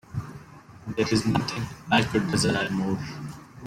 There 0.97 1.05
is 1.11 1.27
nothing 1.27 1.61
I 1.91 2.01
could 2.01 2.31
desire 2.31 2.71
more. 2.71 2.97